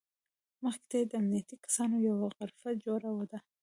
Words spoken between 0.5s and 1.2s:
مخې ته یې د